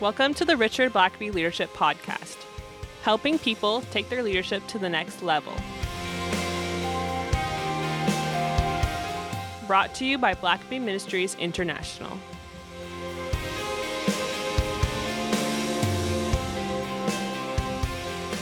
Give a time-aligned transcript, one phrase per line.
[0.00, 2.36] Welcome to the Richard Blackaby Leadership Podcast,
[3.02, 5.52] helping people take their leadership to the next level.
[9.66, 12.16] Brought to you by Blackaby Ministries International.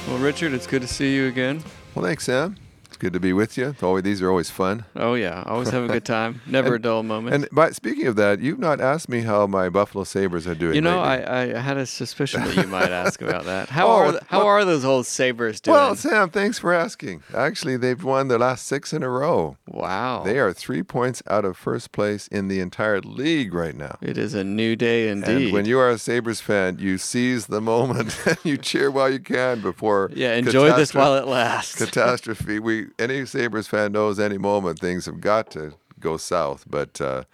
[0.07, 1.65] Well, Richard, it's good to see you again.
[1.95, 2.57] Well, thanks, Sam.
[2.97, 3.69] It's good to be with you.
[3.69, 4.87] It's always these are always fun.
[4.97, 6.41] Oh yeah, always have a good time.
[6.47, 7.35] Never a dull moment.
[7.35, 10.77] And by speaking of that, you've not asked me how my Buffalo Sabres are doing.
[10.77, 11.01] you know.
[11.01, 13.69] I, I had a suspicion that you might ask about that.
[13.77, 15.75] How Oh, are how what- are those old Sabres doing?
[15.75, 17.23] Well, Sam, thanks for asking.
[17.35, 19.59] Actually, they've won their last six in a row.
[19.67, 23.99] wow, They are three points out of first place in the entire league right now.
[24.01, 25.29] It is a new day indeed.
[25.49, 29.11] And when you are a Sabres fan, you seize the moment and you cheer while
[29.11, 31.75] you can before yeah, enjoy this while it lasts.
[31.75, 32.59] catastrophe.
[32.59, 36.65] We any Sabres fan knows any moment things have got to go south.
[36.69, 37.25] But uh,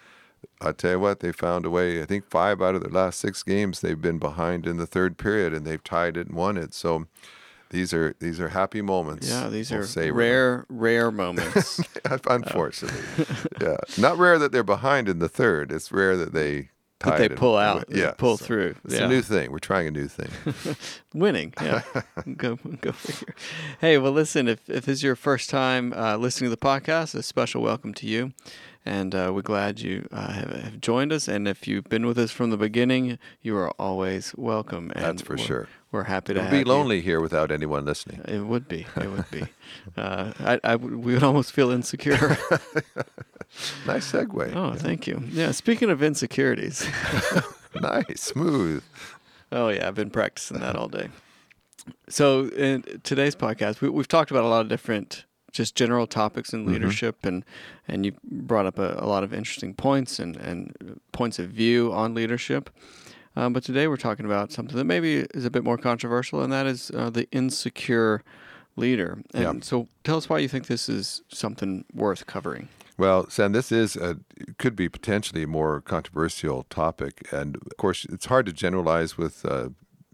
[0.61, 2.03] I tell you what, they found a way.
[2.03, 5.19] I think five out of their last six games they've been behind in the third
[5.19, 6.75] period, and they've tied it and won it.
[6.75, 7.06] So
[7.70, 9.28] these are these are happy moments.
[9.28, 10.14] yeah, these are them.
[10.14, 11.81] rare rare moments.
[12.28, 13.27] Unfortunately,
[13.61, 15.72] yeah, not rare that they're behind in the third.
[15.72, 16.69] It's rare that they.
[17.05, 18.75] That tied they pull and out, yeah, pull through.
[18.84, 19.05] It's Yeah.
[19.06, 19.50] a new thing.
[19.50, 20.31] We're trying a new thing.
[21.14, 21.83] Winning, yeah.
[22.36, 23.34] go go figure.
[23.81, 24.48] Hey, well, listen.
[24.48, 27.92] If if this is your first time uh, listening to the podcast, a special welcome
[27.94, 28.33] to you,
[28.86, 31.28] and uh, we're glad you uh, have, have joined us.
[31.28, 34.92] And if you've been with us from the beginning, you are always welcome.
[34.94, 35.69] And That's for we're- sure.
[35.91, 36.64] We're happy to It would be you.
[36.64, 38.22] lonely here without anyone listening.
[38.27, 38.87] It would be.
[38.97, 39.42] It would be.
[39.98, 42.39] uh, I, I we would almost feel insecure.
[43.86, 44.55] Nice segue.
[44.55, 45.22] oh, thank you.
[45.31, 45.50] Yeah.
[45.53, 46.86] Speaking of insecurities.
[47.81, 48.83] Nice, smooth.
[49.50, 51.09] Oh yeah, I've been practicing that all day.
[52.06, 56.53] So in today's podcast, we, we've talked about a lot of different, just general topics
[56.53, 57.47] in leadership, and
[57.89, 61.91] and you brought up a, a lot of interesting points and and points of view
[61.94, 62.69] on leadership.
[63.37, 66.53] Um, but today we're talking about something that maybe is a bit more controversial, and
[66.53, 68.22] that is uh, the insecure
[68.77, 69.22] leader.
[69.32, 69.53] And Yeah.
[69.62, 72.69] so, tell us why you think this is something worth covering.
[72.98, 74.19] Well, Sam, this is a
[74.58, 79.44] could be potentially a more controversial topic, and of course, it's hard to generalize with
[79.44, 79.70] uh,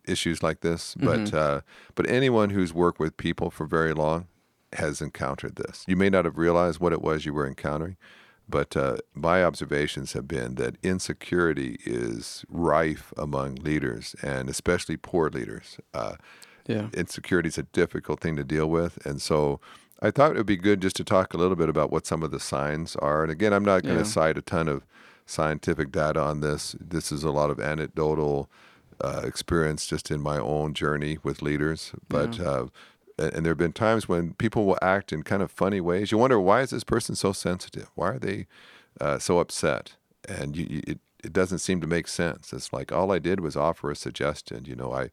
[0.06, 0.94] issues like this.
[0.94, 1.60] But uh,
[1.94, 4.28] but anyone who's worked with people for very long
[4.74, 5.84] has encountered this.
[5.88, 7.96] You may not have realized what it was you were encountering,
[8.48, 15.30] but uh, my observations have been that insecurity is rife among leaders, and especially poor
[15.30, 15.78] leaders.
[15.94, 16.16] Uh,
[16.66, 16.90] Yeah.
[16.92, 18.98] insecurity is a difficult thing to deal with.
[19.06, 19.58] And so
[20.00, 22.22] I thought it would be good just to talk a little bit about what some
[22.22, 23.22] of the signs are.
[23.22, 24.04] And again, I'm not going to Yeah.
[24.04, 24.84] cite a ton of
[25.26, 26.76] scientific data on this.
[26.80, 28.48] This is a lot of anecdotal
[29.00, 31.92] uh, experience just in my own journey with leaders.
[32.08, 32.66] But, uh,
[33.18, 36.10] and, and there have been times when people will act in kind of funny ways.
[36.12, 37.90] You wonder, why is this person so sensitive?
[37.94, 38.46] Why are they
[39.00, 39.94] uh, so upset?
[40.28, 42.52] And you, you, it, it doesn't seem to make sense.
[42.52, 44.64] It's like all I did was offer a suggestion.
[44.64, 45.10] You know, I,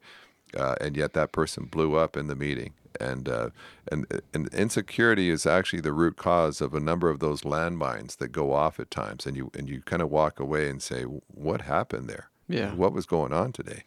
[0.56, 2.74] uh, and yet that person blew up in the meeting.
[3.00, 3.50] And, uh,
[3.90, 8.28] and and insecurity is actually the root cause of a number of those landmines that
[8.28, 11.62] go off at times, and you and you kind of walk away and say, "What
[11.62, 12.30] happened there?
[12.48, 12.74] Yeah.
[12.74, 13.82] what was going on today?"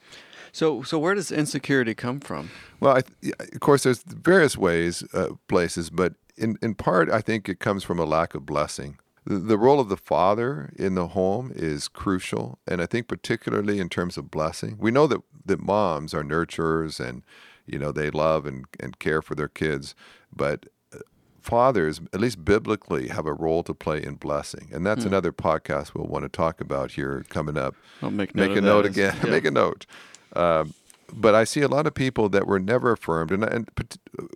[0.51, 2.49] So, so where does insecurity come from?
[2.79, 7.21] Well, I th- of course, there's various ways, uh, places, but in, in part, I
[7.21, 8.97] think it comes from a lack of blessing.
[9.25, 13.79] The, the role of the father in the home is crucial, and I think particularly
[13.79, 14.77] in terms of blessing.
[14.79, 17.23] We know that, that moms are nurturers and,
[17.71, 19.95] you know, they love and, and care for their kids,
[20.35, 20.99] but uh,
[21.41, 24.69] fathers, at least biblically, have a role to play in blessing.
[24.71, 28.49] And that's another podcast we'll want to talk about here coming up I'll make note
[28.49, 29.15] make a note again.
[29.23, 29.29] yeah.
[29.29, 29.85] make a note.
[30.33, 30.73] Um,
[31.11, 33.69] but I see a lot of people that were never affirmed, and, and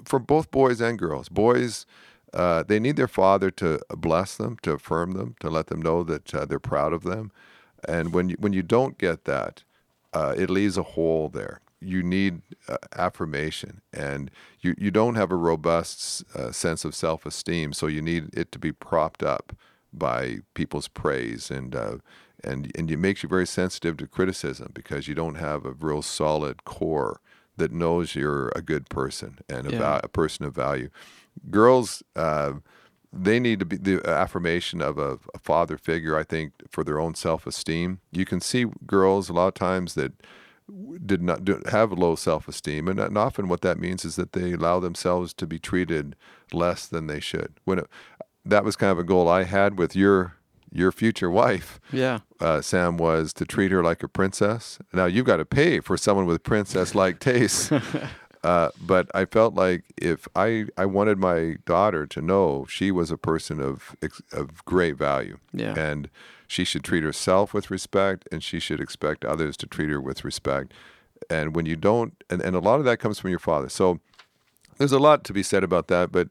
[0.06, 1.86] for both boys and girls, boys,
[2.34, 6.04] uh, they need their father to bless them, to affirm them, to let them know
[6.04, 7.32] that uh, they're proud of them.
[7.88, 9.64] And when you, when you don't get that,
[10.14, 11.60] uh, it leaves a hole there.
[11.84, 17.26] You need uh, affirmation, and you, you don't have a robust uh, sense of self
[17.26, 19.54] esteem, so you need it to be propped up
[19.92, 21.98] by people's praise and uh,
[22.44, 26.02] and and it makes you very sensitive to criticism because you don't have a real
[26.02, 27.20] solid core
[27.58, 29.78] that knows you're a good person and a, Yeah.
[29.78, 30.90] va- a person of value.
[31.52, 32.54] Girls, uh,
[33.12, 36.18] they need to be the affirmation of a, a father figure.
[36.18, 38.00] I think for their own self esteem.
[38.12, 40.14] You can see girls a lot of times that
[41.06, 44.34] did not do, have low self esteem, and, and often what that means is that
[44.34, 46.16] they allow themselves to be treated
[46.52, 47.54] less than they should.
[47.66, 47.88] When it,
[48.46, 50.36] that was kind of a goal I had with your
[50.76, 52.20] your future wife, Yeah.
[52.40, 54.80] uh, Sam, was to treat her like a princess.
[54.92, 57.72] Now you've got to pay for someone with princess like tastes.
[58.44, 63.10] Uh, but I felt like if I, I wanted my daughter to know she was
[63.10, 63.96] a person of
[64.34, 65.80] of great value, Yeah.
[65.80, 66.10] and
[66.54, 70.24] she should treat herself with respect, and she should expect others to treat her with
[70.24, 70.72] respect.
[71.30, 73.70] And when you don't, and, and a lot of that comes from your father.
[73.70, 74.00] So
[74.78, 76.12] there's a lot to be said about that.
[76.12, 76.28] But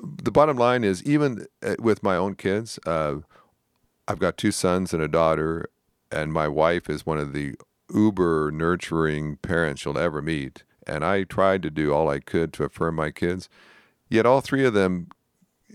[0.00, 3.16] the bottom line is, even uh, with my own kids, uh,
[4.06, 5.68] I've got two sons and a daughter,
[6.12, 7.56] and my wife is one of the
[7.92, 10.62] uber nurturing parents you'll ever meet.
[10.86, 13.48] And I tried to do all I could to affirm my kids.
[14.08, 15.08] Yet all three of them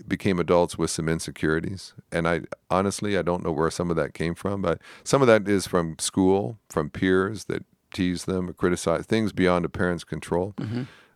[0.08, 1.94] became adults with some insecurities.
[2.10, 5.28] And I honestly, I don't know where some of that came from, but some of
[5.28, 10.02] that is from school, from peers that tease them or criticize things beyond a parent's
[10.04, 10.54] control.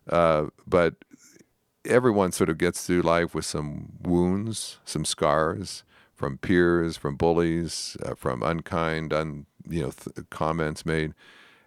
[0.09, 0.95] Uh, but
[1.85, 5.83] everyone sort of gets through life with some wounds, some scars
[6.15, 11.13] from peers, from bullies, uh, from unkind, un, you know, th- comments made,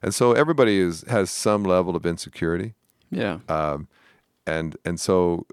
[0.02, 2.74] and so everybody is has some level of insecurity,
[3.10, 3.38] Yeah.
[3.48, 3.88] um,
[4.46, 5.46] and and so,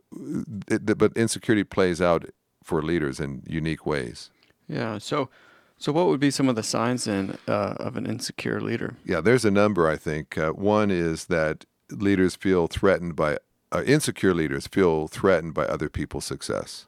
[0.67, 2.25] it, but insecurity plays out
[2.63, 4.29] for leaders in unique ways.
[4.67, 4.99] Yeah.
[4.99, 5.29] So,
[5.77, 8.95] so what would be some of the signs then uh, of an insecure leader?
[9.05, 9.89] Yeah, there's a number.
[9.89, 13.39] I think uh, one is that leaders feel threatened by
[13.71, 16.87] uh, insecure leaders feel threatened by other people's success,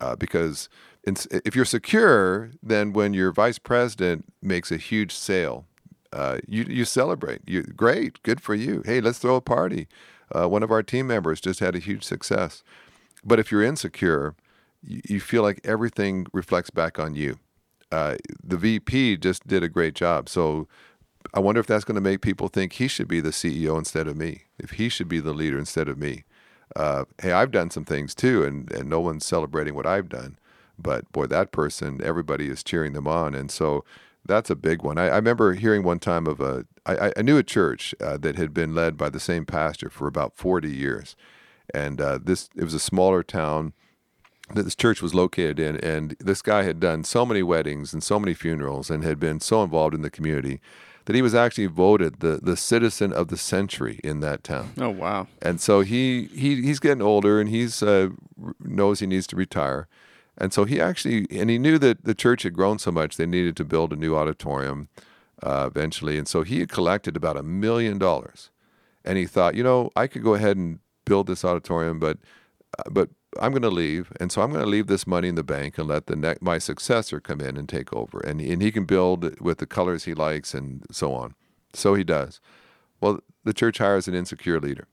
[0.00, 0.68] uh, because
[1.04, 5.66] in, if you're secure, then when your vice president makes a huge sale,
[6.12, 7.40] uh, you you celebrate.
[7.46, 8.82] You great, good for you.
[8.84, 9.88] Hey, let's throw a party.
[10.34, 12.62] Uh, one of our team members just had a huge success.
[13.24, 14.34] But if you're insecure,
[14.82, 17.38] you, you feel like everything reflects back on you.
[17.92, 20.66] Uh, the VP just did a great job, so
[21.32, 24.08] I wonder if that's going to make people think he should be the CEO instead
[24.08, 26.24] of me, if he should be the leader instead of me.
[26.74, 30.38] Uh, hey, I've done some things too, and, and no one's celebrating what I've done.
[30.78, 33.34] But boy, that person, everybody is cheering them on.
[33.34, 33.84] And so
[34.26, 34.98] that's a big one.
[34.98, 38.36] I, I remember hearing one time of a, I, I knew a church uh, that
[38.36, 41.16] had been led by the same pastor for about 40 years.
[41.74, 43.72] And uh, this, it was a smaller town
[44.54, 45.76] that this church was located in.
[45.78, 49.40] And this guy had done so many weddings and so many funerals and had been
[49.40, 50.60] so involved in the community
[51.06, 54.72] that he was actually voted the, the citizen of the century in that town.
[54.78, 55.28] Oh wow.
[55.40, 58.10] And so he, he he's getting older and he's uh,
[58.60, 59.86] knows he needs to retire.
[60.36, 63.26] And so he actually and he knew that the church had grown so much they
[63.26, 64.88] needed to build a new auditorium
[65.42, 66.18] uh, eventually.
[66.18, 68.50] And so he had collected about a million dollars.
[69.04, 72.18] And he thought, you know, I could go ahead and build this auditorium, but
[72.78, 73.10] uh, but
[73.40, 75.78] I'm going to leave, and so I'm going to leave this money in the bank
[75.78, 78.84] and let the ne- my successor come in and take over, and and he can
[78.84, 81.34] build with the colors he likes and so on.
[81.72, 82.40] So he does.
[83.00, 84.88] Well, the church hires an insecure leader,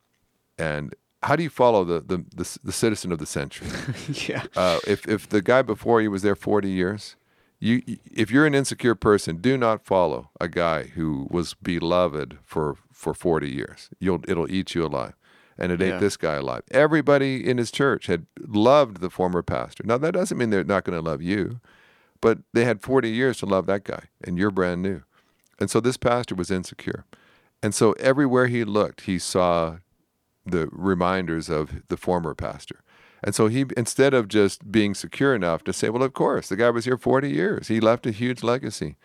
[0.58, 0.94] and
[1.24, 3.68] how do you follow the the the, the citizen of the century?
[4.28, 4.44] yeah.
[4.56, 7.16] uh, if if the guy before you was there 40 years,
[7.64, 7.82] you
[8.12, 13.14] if you're an insecure person, do not follow a guy who was beloved for for
[13.14, 13.90] 40 years.
[14.00, 15.14] You'll it'll eat you alive.
[15.58, 15.96] And it Yeah.
[15.96, 16.64] ate this guy alive.
[16.72, 19.84] Everybody in his church had loved the former pastor.
[19.86, 21.60] Now that doesn't mean they're not going to love you,
[22.22, 25.04] but they had 40 years to love that guy, and you're brand new.
[25.60, 27.06] And so this pastor was insecure.
[27.62, 29.78] And so everywhere he looked, he saw
[30.46, 32.80] the reminders of the former pastor.
[33.24, 36.56] And so he, instead of just being secure enough to say, well, of course, the
[36.56, 38.98] guy was here 40 years, he left a huge legacy,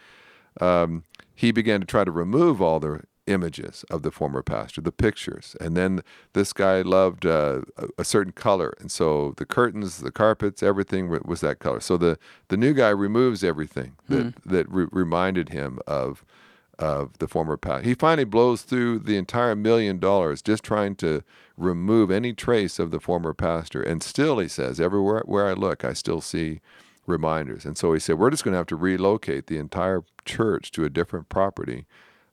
[0.61, 1.05] um,
[1.35, 5.55] he began to try to remove all the images of the former pastor, the pictures.
[5.61, 7.61] And then this guy loved uh,
[7.97, 8.75] a, certain color.
[8.81, 11.81] And so the curtains, the carpets, everything was that color.
[11.81, 12.19] So the,
[12.49, 16.25] the new guy removes everything that, that re- reminded him of
[16.79, 17.89] of the former pastor.
[17.89, 21.23] He finally blows through the entire million dollars just trying to
[21.59, 23.83] remove any trace of the former pastor.
[23.83, 26.61] And still, he says, everywhere where I look, I still see
[27.07, 27.65] reminders.
[27.65, 30.85] And so he said, we're just going to have to relocate the entire church to
[30.85, 31.87] a different property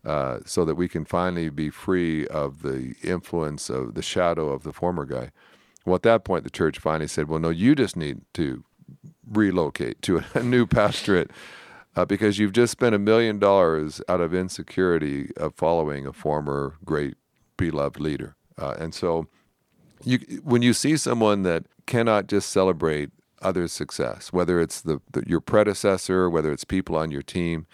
[0.06, 4.64] uh, so that we can finally be free of the influence of the shadow of
[4.64, 5.32] the former guy.
[5.86, 8.64] Well, at that point, the church finally said, well, no, you just need to
[9.28, 11.32] relocate to a new pastorate
[11.96, 16.76] uh, because you've just spent a million dollars out of insecurity of following a former
[16.84, 17.16] great
[17.58, 18.36] beloved leader.
[18.58, 19.28] Uh, and so,
[20.04, 23.10] you when you see someone that cannot just celebrate
[23.42, 27.68] others' success, whether it's the, the your predecessor, whether it's people on your team,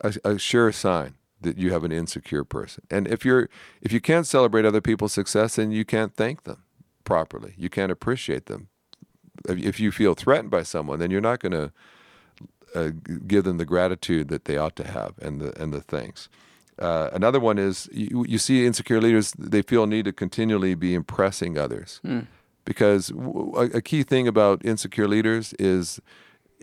[0.00, 2.84] a, a sure sign that you have an insecure person.
[2.90, 3.48] And if you're
[3.80, 6.62] if you can't celebrate other people's success, then you can't thank them
[7.04, 7.54] properly.
[7.56, 8.68] You can't appreciate them.
[9.48, 11.72] If, you feel threatened by someone, then you're not going to
[12.74, 12.90] uh,
[13.26, 16.28] give them the gratitude that they ought to have and the and the thanks.
[16.78, 20.74] Uh, another one is you, you see insecure leaders; they feel a need to continually
[20.74, 22.00] be impressing others,
[22.64, 26.00] because w- a, a key thing about insecure leaders is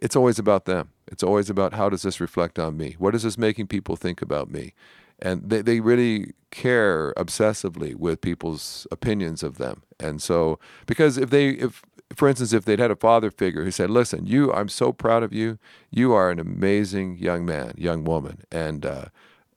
[0.02, 0.90] it's always about them.
[1.08, 2.96] It's always about how does this reflect on me?
[3.00, 4.74] What is this making people think about me?
[5.22, 9.84] and they, they really care obsessively with people's opinions of them.
[10.00, 11.84] And so, because if they, if
[12.16, 15.24] for instance, if they'd had a father figure who said, "Listen, you, I'm so proud
[15.24, 15.60] of you.
[15.92, 19.06] You are an amazing young man, young woman, and uh,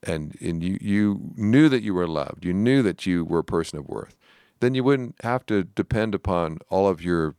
[0.03, 2.45] and and you you knew that you were loved.
[2.45, 4.17] You knew that you were a person of worth.
[4.61, 7.35] Then you wouldn't have to depend upon all of your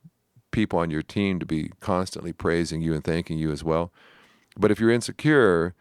[0.51, 3.91] people on your team to be constantly praising you and thanking you as well.
[4.57, 5.73] But if you're insecure,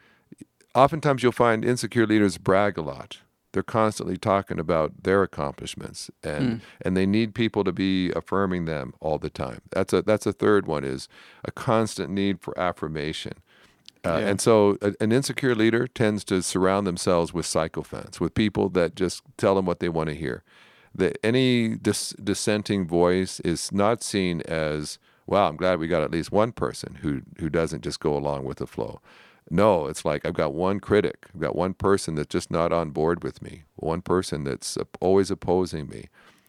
[0.75, 3.19] oftentimes you'll find insecure leaders brag a lot.
[3.53, 6.57] They're constantly talking about their accomplishments, and Hmm.
[6.81, 9.61] and they need people to be affirming them all the time.
[9.71, 11.07] That's a that's a third one is
[11.45, 13.35] a constant need for affirmation.
[14.05, 14.29] Uh, Yeah.
[14.29, 18.95] And so, a, an insecure leader tends to surround themselves with sycophants, with people that
[18.97, 20.43] just tell them what they want to hear.
[20.95, 26.11] That any dis- dissenting voice is not seen as, "Wow, I'm glad we got at
[26.11, 29.01] least one person who who doesn't just go along with the flow."
[29.51, 32.91] No, it's like I've got one critic, I've got one person that's just not on
[32.91, 36.09] board with me, one person that's always opposing me.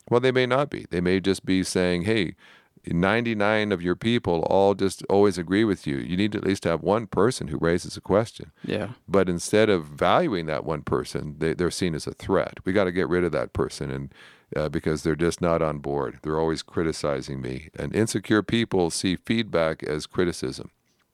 [0.10, 0.86] Well, they may not be.
[0.90, 2.36] They may just be saying, "Hey."
[2.86, 5.98] 99 of your people all just always agree with you.
[5.98, 8.52] You need to at least have one person who raises a question.
[8.66, 8.90] Yeah.
[9.08, 12.60] But instead of valuing that one person, they, they're seen as a threat.
[12.66, 14.14] We got to get rid of that person, and
[14.56, 16.20] uh, because they're just not on board.
[16.22, 17.70] They're always criticizing me.
[17.78, 20.70] And insecure people see feedback as criticism.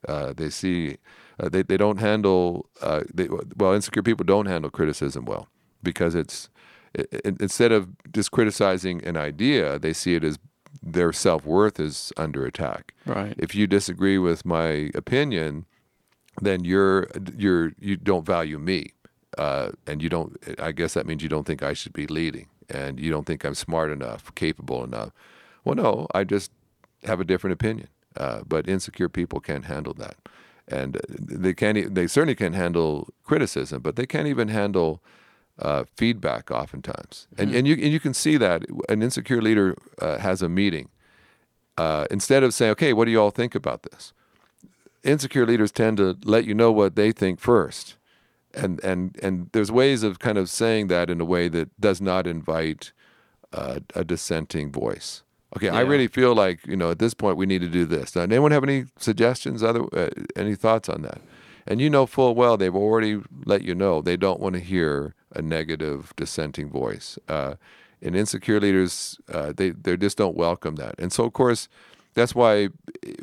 [0.07, 0.97] Uh, they see
[1.39, 3.73] uh, they they don't handle uh, they, well.
[3.73, 5.47] Insecure people don't handle criticism well
[5.83, 6.49] because it's
[6.93, 10.39] it, it- instead of just criticizing an idea, they see it as
[10.81, 13.35] their self worth is under attack Right.
[13.37, 15.65] if you disagree with my opinion,
[16.41, 17.07] then you're
[17.37, 18.93] you're you don't value me,
[19.37, 20.37] uh, and you don't.
[20.59, 23.43] I guess that means you don't think I should be leading, and you don't think
[23.43, 25.11] I'm smart enough, capable enough.
[25.65, 26.51] Well, no, I just
[27.03, 27.87] have a different opinion.
[28.17, 30.15] Uh, but insecure people can't handle that,
[30.67, 31.93] and uh, they can't.
[31.93, 35.01] They certainly can't handle criticism, but they can't even handle
[35.61, 37.27] uh, feedback oftentimes.
[37.37, 40.89] And and you and you can see that an insecure leader uh, has a meeting
[41.77, 44.13] uh, instead of saying, "Okay, what do you all think about this?"
[45.03, 47.95] Insecure leaders tend to let you know what they think first,
[48.53, 52.01] and and and there's ways of kind of saying that in a way that does
[52.01, 52.91] not invite
[53.53, 55.23] uh, a dissenting voice.
[55.55, 58.15] Okay, I really feel like you know at this point we need to do this.
[58.15, 59.63] Now, anyone have any suggestions?
[59.63, 61.21] Other uh, any thoughts on that?
[61.65, 65.15] And you know full well they've already let you know they don't want to hear
[65.35, 67.17] a negative dissenting voice.
[67.27, 67.55] Uh,
[68.01, 70.95] and insecure leaders, uh, they they just don't welcome that.
[70.97, 71.67] And so of course,
[72.13, 72.69] that's why
[73.05, 73.13] eh,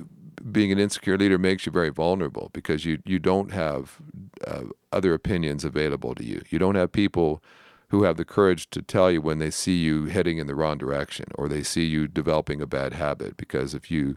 [0.53, 3.99] being an insecure leader makes you very vulnerable because you you don't have
[4.47, 6.43] uh, other opinions available to you.
[6.51, 7.43] You don't have people
[7.89, 10.77] who have the courage to tell you when they see you heading in the wrong
[10.77, 14.17] direction or they see you developing a bad habit because if you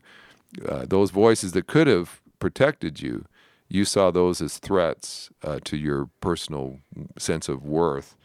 [0.68, 3.26] uh, those voices that could have protected you
[3.70, 6.80] you saw those as threats uh, to your personal
[7.18, 8.16] sense of worth.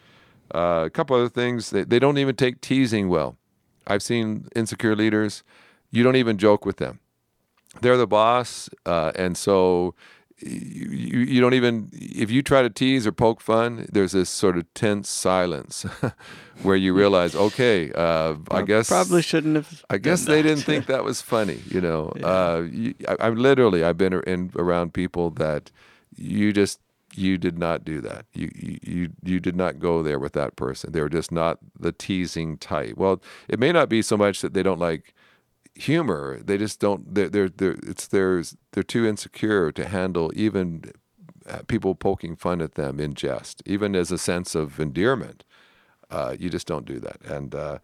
[0.54, 3.36] Uh, a couple other things they, they don't even take teasing well.
[3.86, 5.42] I've seen insecure leaders
[5.90, 6.98] you don't even joke with them.
[7.80, 9.94] They're the boss, uh, and so
[10.38, 14.56] you, you don't even if you try to tease or poke fun, there's this sort
[14.56, 15.86] of tense silence
[16.62, 19.84] where you realize, okay, uh, I guess probably shouldn't have.
[19.90, 20.48] I guess they that.
[20.48, 22.12] didn't think that was funny, you know.
[22.24, 25.70] Uh, you, I, I'm literally I've been in around people that
[26.16, 26.80] you just
[27.14, 28.24] you did not do that.
[28.32, 30.92] You, you you you did not go there with that person.
[30.92, 32.96] They were just not the teasing type.
[32.96, 35.14] Well, it may not be so much that they don't like
[35.74, 36.40] humor.
[36.42, 37.14] They just don't.
[37.14, 40.92] They're they're, they're it's there's they're too insecure to handle even
[41.48, 45.44] uh, people poking fun at them in jest, even as a sense of endearment.
[46.10, 47.78] Uh, you just don't do that, and uh,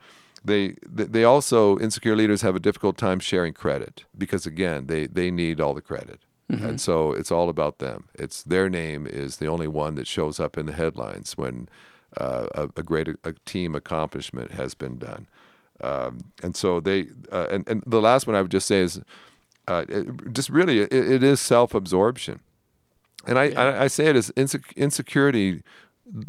[0.45, 5.31] they they also insecure leaders have a difficult time sharing credit because again they they
[5.31, 6.21] need all the credit.
[6.53, 8.09] And so it's all about them.
[8.15, 11.69] It's their name is the only one that shows up in the headlines when
[12.17, 15.29] uh, a, a great a team accomplishment has been done.
[15.83, 19.01] Um, and so they uh, and and the last one I would just say is
[19.69, 22.41] uh, it, just really it, it is self absorption,
[23.27, 25.63] and I, I I say it as inse- insecurity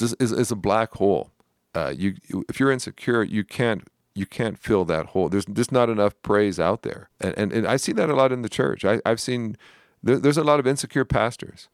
[0.01, 1.31] is, is is a black hole.
[1.75, 5.29] Uh, you you- if you're insecure, you can't you can't fill that hole.
[5.29, 8.31] There's just not enough praise out there, and and, and I see that a lot
[8.31, 8.86] in the church.
[8.86, 9.58] I, I've seen
[10.03, 11.67] there, there's a lot of insecure pastors,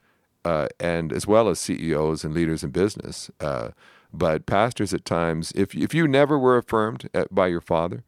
[0.46, 3.30] uh, and as well as CEOs and leaders in business.
[3.40, 3.70] Uh,
[4.18, 8.04] but pastors at times, if if you never were affirmed at, by your father,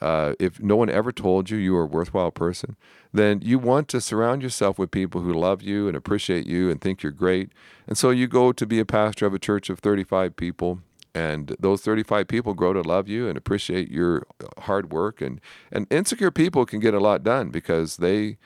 [0.00, 2.76] uh, if no one ever told you you were a worthwhile person,
[3.12, 6.80] then you want to surround yourself with people who love you and appreciate you and
[6.80, 7.50] think you're great.
[7.86, 10.80] And so you go to be a pastor of a church of 35 people,
[11.14, 14.26] and those 35 people grow to love you and appreciate your
[14.58, 15.20] hard work.
[15.22, 15.40] And,
[15.72, 18.36] and insecure people can get a lot done because they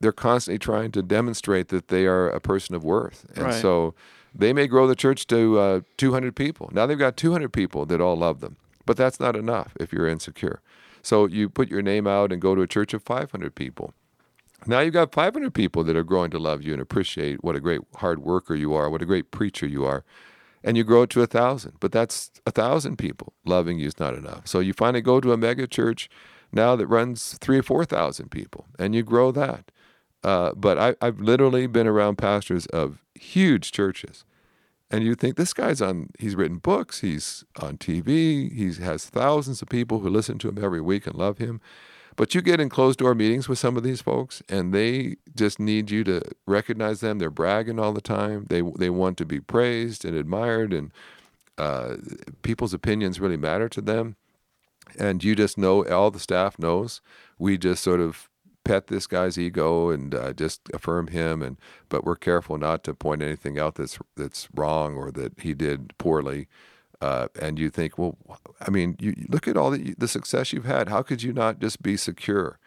[0.00, 3.24] they're constantly trying to demonstrate that they are a person of worth.
[3.36, 3.62] And Right.
[3.62, 3.94] so
[4.34, 6.70] They may grow the church to uh, 200 people.
[6.72, 8.56] Now they've got 200 people that all love them,
[8.86, 10.60] but that's not enough if you're insecure.
[11.02, 13.94] So you put your name out and go to a church of 500 people.
[14.66, 17.60] Now you've got 500 people that are growing to love you and appreciate what a
[17.60, 20.04] great hard worker you are, what a great preacher you are.
[20.64, 24.00] And you grow it to a thousand, but that's a thousand people loving you is
[24.00, 24.48] not enough.
[24.48, 26.10] So you finally go to a mega church
[26.52, 29.70] now that runs three or 4,000 people, and you grow that.
[30.24, 34.24] Uh, but I, I've literally been around pastors of huge churches.
[34.90, 39.60] And you think this guy's on he's written books he's on tv he has thousands
[39.60, 41.60] of people who listen to him every week and love him.
[42.16, 45.60] But you get in closed door meetings with some of these folks and they just
[45.60, 47.18] need you to recognize them.
[47.18, 48.46] They're bragging all the time.
[48.48, 50.90] They they want to be praised and admired and
[51.58, 51.96] uh,
[52.42, 54.16] people's opinions really matter to them.
[54.98, 57.02] And you just know all the staff knows.
[57.38, 58.27] We just sort of
[58.68, 61.56] pet this guy's ego and uh, just affirm him and
[61.88, 65.96] but we're careful not to point anything out that's that's wrong or that he did
[65.96, 66.48] poorly.
[67.00, 68.18] Uh, and you think well
[68.60, 70.90] i mean you, you look at all the, the success you've had.
[70.90, 72.58] How could you not just be secure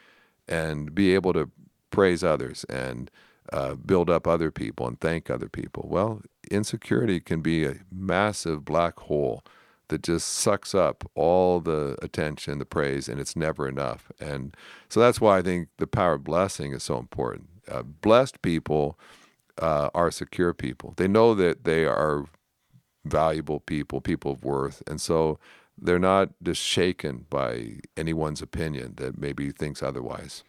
[0.47, 1.51] and be able to
[1.91, 3.11] praise others and
[3.53, 5.85] uh, build up other people and thank other people?
[5.87, 9.43] Well insecurity can be a massive black hole
[9.91, 14.11] that just sucks up all the attention, the praise, and it's never enough.
[14.19, 14.55] And
[14.89, 17.49] so that's why I think the power of blessing is so important.
[17.69, 18.97] Uh, blessed people
[19.61, 20.93] uh, are secure people.
[20.97, 22.25] They know that they are
[23.05, 25.37] valuable people, people of worth, and so
[25.77, 30.43] they're not just shaken by anyone's opinion that maybe thinks otherwise.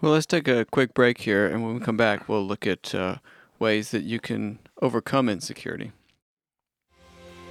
[0.00, 2.94] Well, let's take a quick break here, and when we come back, we'll look at
[2.94, 3.16] uh,
[3.58, 5.92] ways that you can overcome insecurity.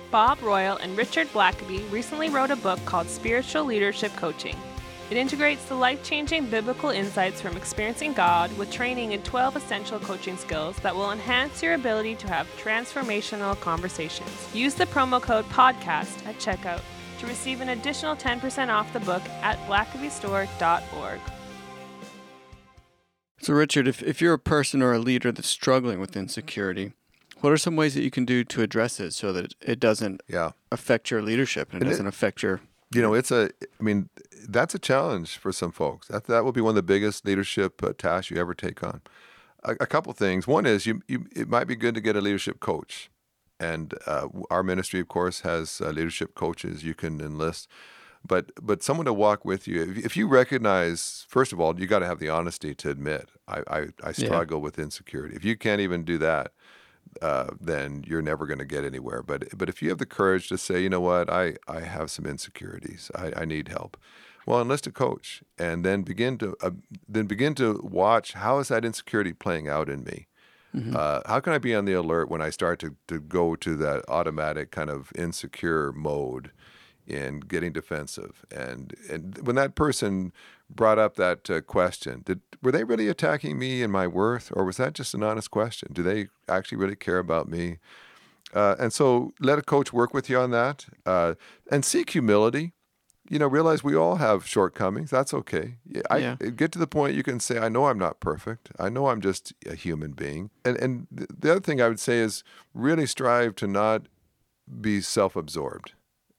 [0.10, 4.56] Bob Royall and Richard Blackaby recently wrote a book called Spiritual Leadership Coaching.
[5.10, 10.00] It integrates the life changing biblical insights from experiencing God with training in 12 essential
[10.00, 14.30] coaching skills that will enhance your ability to have transformational conversations.
[14.54, 16.82] Use the promo code PODCAST at checkout
[17.20, 21.20] to receive an additional 10% off the book at blackabystore.org.
[23.40, 26.94] So, Richard, if, if you're a person or a leader that's struggling with insecurity,
[27.42, 30.22] what are some ways that you can do to address it so that it doesn't
[30.28, 30.52] Yeah.
[30.72, 32.62] affect your leadership and it And it- doesn't affect your
[32.94, 33.50] You know, it's a.
[33.80, 34.08] I mean,
[34.48, 36.08] that's a challenge for some folks.
[36.08, 39.02] That that will be one of the biggest leadership uh, tasks you ever take on.
[39.64, 40.48] A, a couple things.
[40.48, 41.26] One is you, you.
[41.36, 43.10] It might be good to get a leadership coach,
[43.60, 47.68] and uh, our ministry, of course, has uh, leadership coaches you can enlist.
[48.26, 49.82] But but someone to walk with you.
[49.84, 53.32] If, if you recognize, first of all, you got to have the honesty to admit
[53.50, 55.36] I I, I struggle with insecurity.
[55.36, 56.52] If you can't even do that,
[57.22, 59.24] uh, then you're never going to get anywhere.
[59.24, 62.10] But but if you have the courage to say, you know what, I, I have
[62.12, 63.98] some insecurities, I, I need help.
[64.46, 66.72] Well, enlist a coach, and then begin to uh,
[67.08, 70.28] then begin to watch how is that insecurity playing out in me.
[70.96, 73.76] Uh, how can I be on the alert when I start to, to go to
[73.78, 76.52] that automatic kind of insecure mode
[77.08, 78.46] in getting defensive?
[78.56, 80.32] And and when that person
[80.70, 84.66] brought up that uh, question, did were they really attacking me and my worth, or
[84.66, 85.90] was that just an honest question?
[85.94, 87.78] Do they actually really care about me?
[88.54, 91.36] Uh, and so let a coach work with you on that, uh,
[91.72, 92.74] and seek humility
[93.30, 95.10] you know, realize we all have shortcomings.
[95.10, 95.76] That's okay.
[95.86, 96.36] Yeah, I Yeah.
[96.36, 98.72] get to the point you can say, I know I'm not perfect.
[98.80, 100.50] I know I'm just a human being.
[100.64, 104.08] And and the other thing I would say is really strive to not
[104.82, 105.94] be self-absorbed.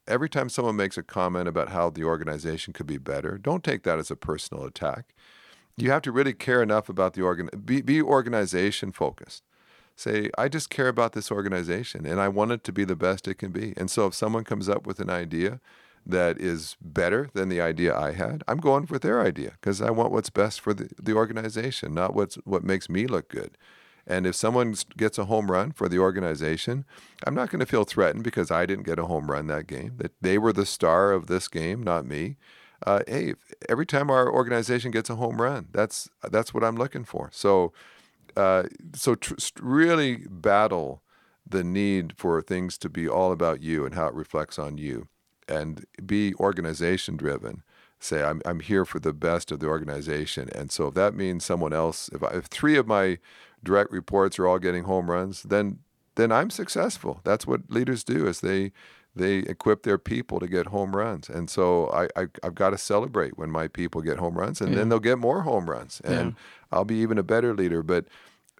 [0.08, 3.82] Every time someone makes a comment about how the organization could be better, don't take
[3.82, 5.14] that as a personal attack.
[5.76, 7.50] You have to really care enough about the organ.
[7.64, 9.44] Be, be organization focused.
[9.94, 13.28] Say, I just care about this organization and I want it to be the best
[13.28, 13.74] it can be.
[13.76, 15.60] And so if someone comes up with an idea
[16.06, 19.90] that is better than the idea I had, I'm going for their idea because I
[19.90, 23.58] want what's best for the, the organization, not what's what makes me look good.
[24.08, 26.86] And if someone gets a home run for the organization,
[27.26, 29.98] I'm not going to feel threatened because I didn't get a home run that game.
[29.98, 32.36] That they were the star of this game, not me.
[32.86, 33.34] Uh, hey,
[33.68, 37.28] every time our organization gets a home run, that's that's what I'm looking for.
[37.32, 37.72] So,
[38.34, 41.02] uh, so tr- really battle
[41.46, 45.08] the need for things to be all about you and how it reflects on you
[45.48, 47.62] and be organization driven.
[48.00, 50.48] Say, I'm, I'm here for the best of the organization.
[50.54, 53.18] And so if that means someone else, if, I, if three of my
[53.62, 55.80] direct reports are all getting home runs, then
[56.14, 57.20] then I'm successful.
[57.22, 58.72] That's what leaders do is they
[59.14, 61.28] they equip their people to get home runs.
[61.28, 64.74] And so I, I I've got to celebrate when my people get home runs and
[64.76, 66.00] then they'll get more home runs.
[66.04, 66.34] And
[66.72, 67.82] I'll be even a better leader.
[67.82, 68.06] But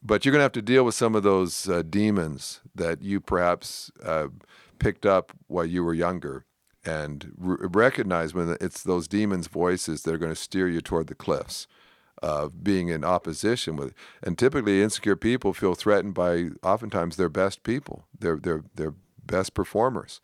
[0.02, 3.20] but you're going to have to deal with some of those uh, demons that you
[3.20, 4.28] perhaps uh,
[4.78, 6.44] picked up while you were younger
[6.84, 11.06] and r- recognize when it's those demons' voices that are going to steer you toward
[11.08, 11.66] the cliffs.
[12.20, 13.94] of being in opposition with.
[14.24, 19.54] And typically, insecure people feel threatened by oftentimes their best people, their their their best
[19.54, 20.20] performers,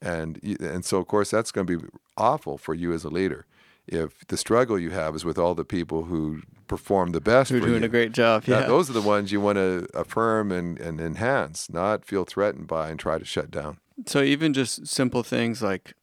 [0.00, 1.84] and and so of course that's going to be
[2.16, 3.44] awful for you as a leader
[3.86, 7.58] if the struggle you have is with all the people who perform the best Who
[7.58, 7.86] are doing you.
[7.86, 8.48] a great job.
[8.48, 8.66] Now, Yeah.
[8.66, 12.88] those are the ones you want to affirm and, and enhance, not feel threatened by
[12.88, 13.76] and try to shut down.
[14.06, 15.94] So even just simple things like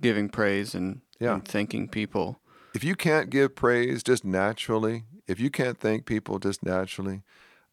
[0.00, 1.34] giving praise and, Yeah.
[1.34, 2.40] and thanking people.
[2.74, 7.22] If you can't give praise just naturally, if you can't thank people just naturally,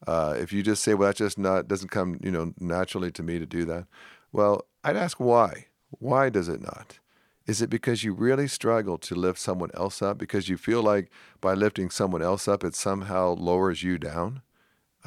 [0.06, 3.24] uh, if you just say, "Well, that just not doesn't come, you know, naturally to
[3.24, 3.86] me to do that,"
[4.32, 5.68] well, I'd ask why.
[6.00, 7.00] Why does it not?
[7.46, 11.10] Is it because you really struggle to lift someone else up because you feel like
[11.40, 14.42] by lifting someone else up, it somehow lowers you down?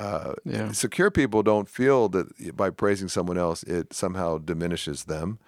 [0.01, 0.73] Uh, Yeah.
[0.73, 5.39] Secure people don't feel that by praising someone else, it somehow diminishes them.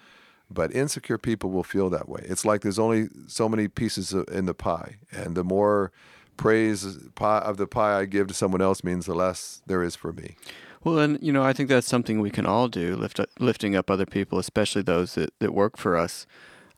[0.51, 2.27] But insecure people will feel that way.
[2.29, 5.93] It's like there's only so many pieces in the pie, and the more
[6.37, 10.13] praise of the pie I give to someone else means the less there is for
[10.13, 10.37] me.
[10.85, 13.91] Well, and you know, I think that's something we can all do, lift lifting up
[13.91, 16.27] other people, especially those that, that work for us.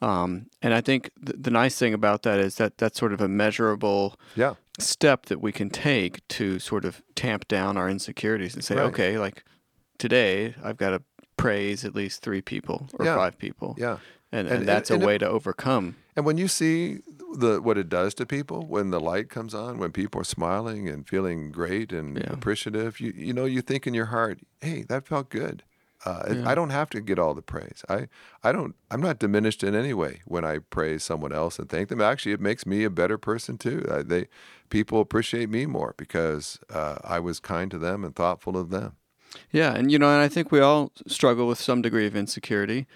[0.04, 3.20] Um, and I think th- the nice thing about that is that that's sort of
[3.20, 8.54] a measurable Yeah, step that we can take to sort of tamp down our insecurities
[8.54, 8.84] and say, Right.
[8.92, 9.44] okay, like
[9.98, 11.02] today I've got to
[11.36, 13.16] praise at least three people or Yeah.
[13.16, 13.74] five people.
[13.78, 13.98] yeah.
[14.32, 15.96] And, And- and, that's and- a it- way to overcome.
[16.16, 17.00] And when you see
[17.36, 20.88] the what it does to people when the light comes on, when people are smiling
[20.88, 22.32] and feeling great and Yeah.
[22.32, 25.62] appreciative, you you know you think in your heart, hey, that felt good.
[26.04, 26.50] Uh, Yeah.
[26.50, 27.84] I don't have to get all the praise.
[27.88, 28.08] I
[28.42, 28.74] I don't.
[28.90, 32.00] I'm not diminished in any way when I praise someone else and thank them.
[32.00, 33.84] Actually, it makes me a better person too.
[33.88, 34.28] Uh, they
[34.68, 38.96] people appreciate me more because uh, I was kind to them and thoughtful of them.
[39.50, 42.86] Yeah, and you know, and I think we all struggle with some degree of insecurity.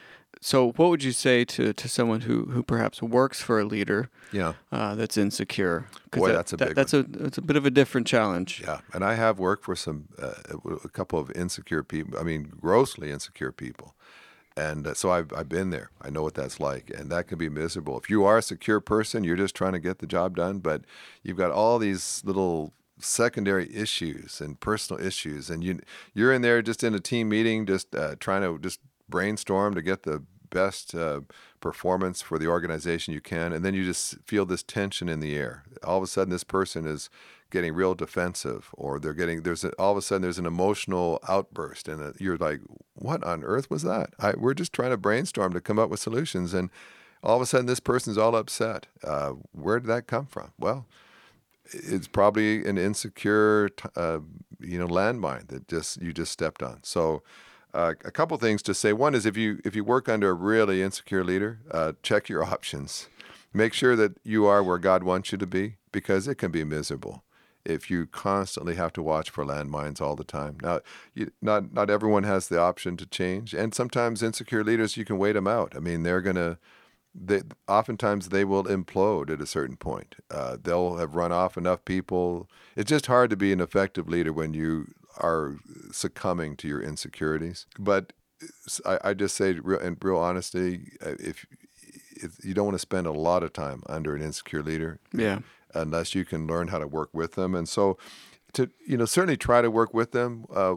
[0.40, 4.08] So, what would you say to, to someone who, who perhaps works for a leader
[4.32, 4.52] Yeah.
[4.70, 7.66] uh, that's insecure Boy, that- that's a that- big that's a that's a bit of
[7.66, 8.60] a different challenge.
[8.64, 10.34] Yeah, and I have worked for some uh,
[10.84, 12.18] a couple of insecure people.
[12.18, 13.94] I mean, grossly insecure people,
[14.56, 15.90] and uh, so I've I've been there.
[16.00, 17.98] I know what that's like, and that can be miserable.
[17.98, 20.82] If you are a secure person, you're just trying to get the job done, but
[21.22, 25.80] you've got all these little secondary issues and personal issues, and you
[26.14, 29.82] you're in there just in a team meeting, just uh, trying to just brainstorm to
[29.82, 31.20] get the best uh,
[31.60, 35.36] performance for the organization you can, and then you just feel this tension in the
[35.36, 35.64] air.
[35.84, 37.10] All of a sudden, this person is
[37.50, 41.18] getting real defensive, or they're getting there's a, all of a sudden there's an emotional
[41.28, 42.60] outburst, and uh you're like,
[42.94, 46.00] "What on earth was that?" I, we're just trying to brainstorm to come up with
[46.00, 46.70] solutions, and
[47.22, 48.86] all of a sudden this person's all upset.
[49.02, 50.52] Uh, where did that come from?
[50.58, 50.86] Well,
[51.72, 54.20] it's probably an insecure, uh,
[54.60, 56.80] you know, landmine that just you just stepped on.
[56.82, 57.22] So,
[57.74, 58.92] uh, a couple things to say.
[58.92, 62.44] One is if you if you work under a really insecure leader, uh, check your
[62.52, 63.08] options.
[63.52, 66.64] Make sure that you are where God wants you to be because it can be
[66.64, 67.24] miserable
[67.64, 70.56] if you constantly have to watch for landmines all the time.
[70.62, 70.80] Now,
[71.14, 75.18] you, not not everyone has the option to change, and sometimes insecure leaders you can
[75.18, 75.74] wait them out.
[75.76, 76.58] I mean, they're gonna
[77.14, 80.16] they oftentimes they will implode at a certain point.
[80.30, 82.48] Uh, they'll have run off enough people.
[82.76, 85.56] It's just hard to be an effective leader when you are
[85.92, 87.66] succumbing to your insecurities.
[87.78, 88.12] But
[88.84, 91.44] I, I just say, real, in real honesty, uh, if,
[92.12, 95.40] if you don't want to spend a lot of time under an insecure leader, Yeah.
[95.74, 97.54] unless you can learn how to work with them.
[97.54, 97.98] And so,
[98.54, 100.46] to you know, certainly try to work with them.
[100.54, 100.76] Uh,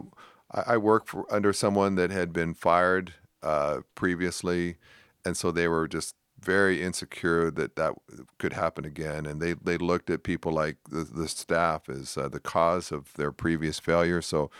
[0.52, 4.76] I, I worked for, under someone that had been fired uh, previously,
[5.24, 7.94] and so they were just very insecure that that
[8.38, 9.26] could happen again.
[9.26, 13.12] And they they looked at people like the, the staff as uh, the cause of
[13.14, 14.22] their previous failure.
[14.22, 14.50] So.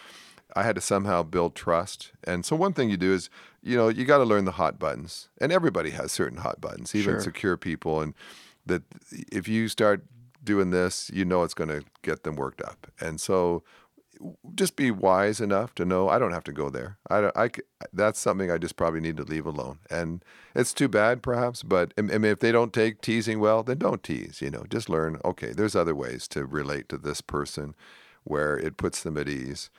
[0.55, 2.13] I had to somehow build trust.
[2.25, 3.31] And so one thing you do is,
[3.63, 5.31] you know, you got to learn the hot buttons.
[5.41, 7.21] And everybody has certain hot buttons, even Sure.
[7.21, 8.03] secure people.
[8.03, 8.13] And
[8.67, 10.05] that if you start
[10.45, 12.87] doing this, you know it's going to get them worked up.
[13.01, 13.63] And so
[14.55, 16.99] just be wise enough to know I don't have to go there.
[17.11, 17.51] I, I
[17.93, 19.79] that's something I just probably need to leave alone.
[19.91, 23.79] And it's too bad, perhaps, but I mean, if they don't take teasing well, then
[23.79, 24.41] don't tease.
[24.41, 25.19] You know, just learn.
[25.25, 27.75] Okay, there's other ways to relate to this person,
[28.25, 29.71] where it puts them at ease.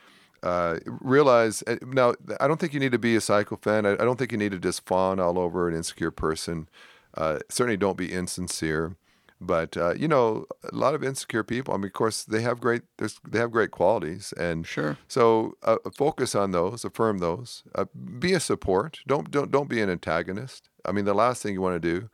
[0.41, 2.13] Uh, realize uh, now.
[2.39, 3.87] I don't think you need to be a sycophant.
[3.87, 6.67] I, I don't think you need to just fawn all over an insecure person.
[7.15, 8.97] Uh, certainly, don't be insincere.
[9.45, 11.73] But uh, you know, a lot of insecure people.
[11.73, 12.83] I mean, of course, they have great.
[12.97, 14.97] There's, they have great qualities, and Sure.
[15.07, 17.63] so uh, focus on those, affirm those.
[17.75, 17.85] Uh,
[18.19, 18.99] be a support.
[19.07, 20.69] Don't don't don't be an antagonist.
[20.85, 22.09] I mean, the last thing you want to do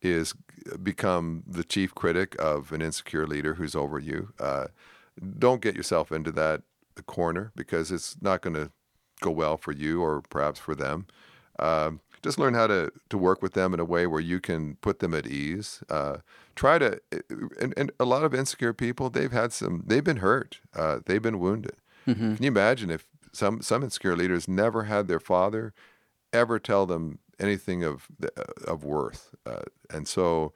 [0.00, 0.34] is
[0.82, 4.32] become the chief critic of an insecure leader who's over you.
[4.38, 4.66] Uh,
[5.38, 6.62] don't get yourself into that
[7.06, 8.70] corner because it's not going to
[9.20, 11.06] go well for you or perhaps for them.
[11.58, 14.76] Um, just learn how to to work with them in a way where you can
[14.76, 15.82] put them at ease.
[15.88, 16.18] Uh,
[16.54, 17.00] try to,
[17.60, 21.22] and, and a lot of insecure people, they've had some, they've been hurt, uh, they've
[21.22, 21.76] been wounded.
[22.06, 22.34] Mm-hmm.
[22.34, 25.72] Can you imagine if some some insecure leaders never had their father
[26.32, 28.08] ever tell them anything of
[28.66, 30.52] of worth, uh, and so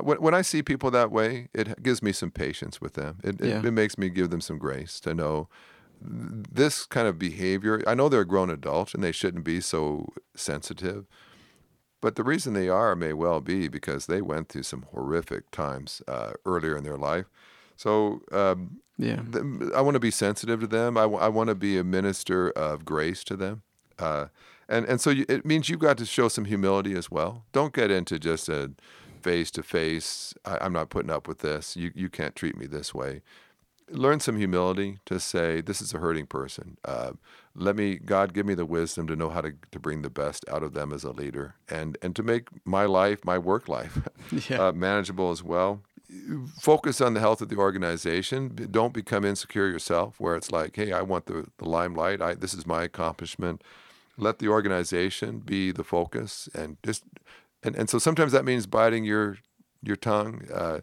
[0.00, 3.18] when, when I see people that way, it gives me some patience with them.
[3.22, 3.58] It, Yeah.
[3.58, 5.48] it, it makes me give them some grace to know
[6.04, 7.82] this kind of behavior.
[7.86, 11.06] I know they're a grown adult and they shouldn't be so sensitive,
[12.00, 16.02] but the reason they are may well be because they went through some horrific times
[16.06, 17.26] uh, earlier in their life.
[17.76, 19.22] So um, Yeah.
[19.32, 20.96] th- I want to be sensitive to them.
[20.96, 23.62] I, want to be a minister of grace to them.
[23.98, 24.26] Uh,
[24.68, 27.44] and, and so you, it means you've got to show some humility as well.
[27.52, 28.72] Don't get into just a
[29.22, 31.76] face to face, I'm not putting up with this.
[31.76, 33.22] You, you can't treat me this way.
[33.90, 36.78] Learn some humility to say, this is a hurting person.
[36.84, 37.12] Uh,
[37.54, 40.44] let me, God, give me the wisdom to know how to, to bring the best
[40.48, 43.98] out of them as a leader and, and to make my life, my work life,
[44.48, 44.68] Yeah.
[44.68, 45.82] uh, manageable as well
[46.58, 48.68] focus on the health of the organization.
[48.70, 52.20] Don't become insecure yourself, where it's like, hey, I want the, the limelight.
[52.20, 53.62] I, this is my accomplishment.
[54.16, 57.02] Let the organization be the focus, and just
[57.62, 59.38] and, and so sometimes that means biting your
[59.82, 60.46] your tongue.
[60.52, 60.80] Uh,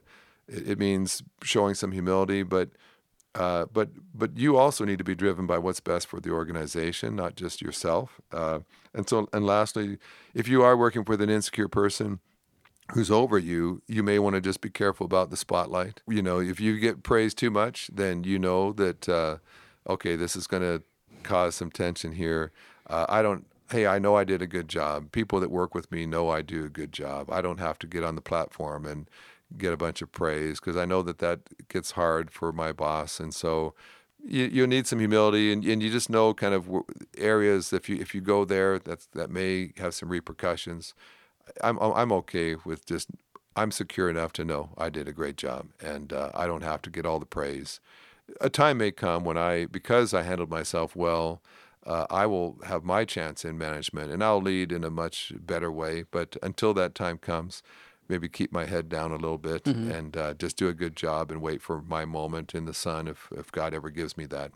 [0.47, 2.69] it, it means showing some humility, but
[3.35, 7.15] uh, but but you also need to be driven by what's best for the organization,
[7.15, 8.19] not just yourself.
[8.31, 8.59] Uh,
[8.93, 9.97] and so and lastly,
[10.33, 12.19] if you are working with an insecure person
[12.93, 16.01] who's over you, you may want to just be careful about the spotlight.
[16.07, 19.37] You know, if you get praised too much, then you know that uh,
[19.87, 20.83] okay, this is going to
[21.23, 22.51] cause some tension here.
[22.87, 23.45] Uh, I don't.
[23.69, 25.13] Hey, I know I did a good job.
[25.13, 27.31] People that work with me know I do a good job.
[27.31, 29.09] I don't have to get on the platform and
[29.57, 33.19] get a bunch of praise because I know that that gets hard for my boss,
[33.19, 33.73] and so
[34.23, 36.69] you you need some humility, and, and you just know kind of
[37.17, 40.93] areas if you if you go there that's that may have some repercussions.
[41.63, 43.09] I'm I'm okay with just
[43.55, 46.81] I'm secure enough to know I did a great job, and uh, I don't have
[46.83, 47.79] to get all the praise.
[48.39, 51.41] A time may come when I, because I handled myself well,
[51.85, 55.71] uh, I will have my chance in management, and I'll lead in a much better
[55.71, 56.05] way.
[56.09, 57.61] But until that time comes,
[58.11, 61.31] maybe keep my head down a little bit and uh, just do a good job
[61.31, 64.51] and wait for my moment in the sun if if God ever gives me that.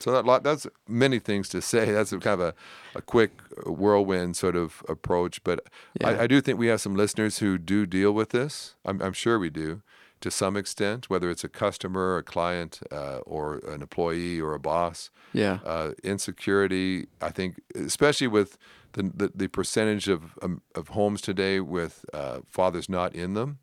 [0.00, 1.84] So that lot, that's many things to say.
[1.96, 2.54] That's a kind of a,
[2.98, 3.30] a quick
[3.64, 5.42] whirlwind sort of approach.
[5.44, 5.60] But
[6.00, 6.08] Yeah.
[6.08, 8.74] I, I do think we have some listeners who do deal with this.
[8.84, 9.82] I'm, I'm sure we do
[10.24, 14.58] to some extent, whether it's a customer, a client, uh, or an employee or a
[14.58, 15.10] boss.
[15.34, 15.58] Yeah.
[15.62, 18.56] Uh, insecurity, I think, especially with
[18.92, 23.58] the, the, the percentage of, um, of homes today with uh, fathers not in them.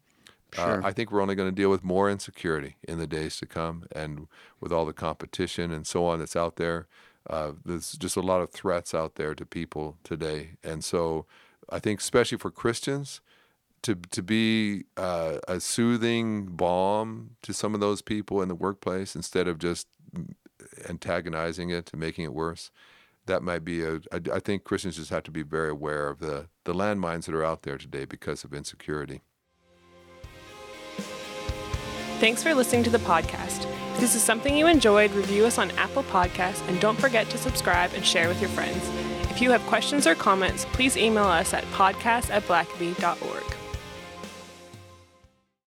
[0.54, 0.84] Sure.
[0.84, 3.48] Uh, I think we're only going to deal with more insecurity in the days to
[3.48, 4.28] come, and
[4.60, 6.86] with all the competition and so on that's out there,
[7.28, 10.58] uh, there's just a lot of threats out there to people today.
[10.64, 11.26] And so,
[11.72, 13.20] I think especially for Christians,
[13.84, 19.16] to to be uh, a soothing balm to some of those people in the workplace
[19.16, 19.88] instead of just
[20.88, 22.72] antagonizing it and making it worse.
[23.28, 24.00] That might be a.
[24.12, 27.46] I, think Christians just have to be very aware of the the landmines that are
[27.46, 29.22] out there today because of insecurity.
[32.20, 33.66] Thanks for listening to the podcast.
[33.94, 37.38] If this is something you enjoyed, review us on Apple Podcasts and don't forget to
[37.38, 38.88] subscribe and share with your friends.
[39.32, 43.51] If you have questions or comments, please email us at podcast at blackaby.org.